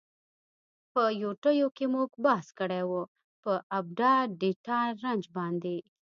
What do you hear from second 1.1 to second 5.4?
یوټیو کی مونږ بحث کړی وه په آپډا ډیټا رنج